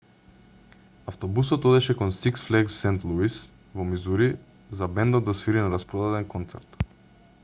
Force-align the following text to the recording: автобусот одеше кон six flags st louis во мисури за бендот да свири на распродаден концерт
автобусот 1.11 1.67
одеше 1.71 1.95
кон 1.99 2.13
six 2.21 2.33
flags 2.47 2.77
st 2.85 3.05
louis 3.11 3.37
во 3.77 3.87
мисури 3.93 4.31
за 4.81 4.91
бендот 4.97 5.29
да 5.29 5.37
свири 5.43 5.65
на 5.67 5.71
распродаден 5.75 6.31
концерт 6.35 6.83